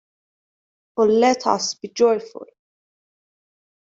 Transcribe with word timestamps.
O 0.97 1.03
let 1.05 1.45
us 1.45 1.75
be 1.75 1.89
joyful! 1.89 2.47